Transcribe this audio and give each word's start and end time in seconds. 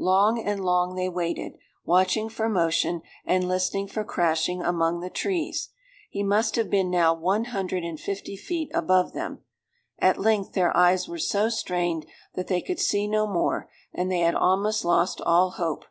Long 0.00 0.40
and 0.42 0.64
long 0.64 0.96
they 0.96 1.08
waited, 1.08 1.58
watching 1.84 2.28
for 2.28 2.48
motion, 2.48 3.02
and 3.24 3.46
listening 3.46 3.86
for 3.86 4.02
crashing 4.02 4.60
among 4.60 4.98
the 4.98 5.08
trees. 5.08 5.68
He 6.10 6.24
must 6.24 6.56
have 6.56 6.68
been 6.68 6.90
now 6.90 7.14
one 7.14 7.44
hundred 7.44 7.84
and 7.84 8.00
fifty 8.00 8.36
feet 8.36 8.68
above 8.74 9.12
them. 9.12 9.44
At 10.00 10.18
length 10.18 10.54
their 10.54 10.76
eyes 10.76 11.06
were 11.08 11.20
so 11.20 11.48
strained 11.50 12.04
that 12.34 12.48
they 12.48 12.60
could 12.60 12.80
see 12.80 13.06
no 13.06 13.28
more; 13.28 13.70
and 13.94 14.10
they 14.10 14.18
had 14.22 14.34
almost 14.34 14.84
lost 14.84 15.20
all 15.20 15.50
hope. 15.50 15.84